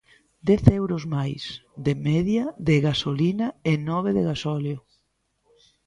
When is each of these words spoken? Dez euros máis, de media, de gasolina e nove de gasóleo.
Dez 0.47 0.61
euros 0.79 1.03
máis, 1.15 1.43
de 1.85 1.93
media, 2.07 2.43
de 2.67 2.75
gasolina 2.87 3.47
e 3.71 3.73
nove 3.89 4.09
de 4.17 4.23
gasóleo. 4.29 4.79